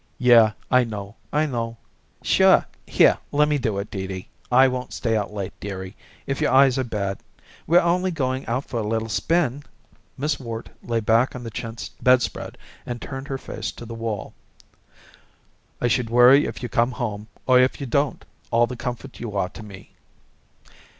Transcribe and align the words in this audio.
"Yeh, 0.17 0.53
I 0.71 0.83
know. 0.83 1.13
I 1.31 1.45
know." 1.45 1.77
"Sure! 2.23 2.65
Here, 2.87 3.19
lemme 3.31 3.59
do 3.59 3.77
it, 3.77 3.91
Dee 3.91 4.07
Dee. 4.07 4.29
I 4.51 4.67
won't 4.67 4.93
stay 4.93 5.15
out 5.15 5.31
late, 5.31 5.53
dearie, 5.59 5.95
if 6.25 6.41
your 6.41 6.51
eyes 6.51 6.79
are 6.79 6.83
bad. 6.83 7.19
We're 7.67 7.81
only 7.81 8.09
going 8.09 8.47
out 8.47 8.65
for 8.65 8.79
a 8.79 8.87
little 8.87 9.09
spin." 9.09 9.61
Miss 10.17 10.39
Worte 10.39 10.69
lay 10.81 11.01
back 11.01 11.35
on 11.35 11.43
the 11.43 11.51
chintz 11.51 11.89
bedspread 12.01 12.57
and 12.83 12.99
turned 12.99 13.27
her 13.27 13.37
face 13.37 13.71
to 13.73 13.85
the 13.85 13.93
wall. 13.93 14.33
"I 15.79 15.87
should 15.87 16.09
worry 16.09 16.47
if 16.47 16.63
you 16.63 16.67
come 16.69 16.93
home 16.93 17.27
or 17.45 17.59
if 17.59 17.79
you 17.79 17.85
don't 17.85 18.25
all 18.49 18.65
the 18.65 18.75
comfort 18.75 19.19
you 19.19 19.37
are 19.37 19.49
to 19.49 19.61
me." 19.61 19.93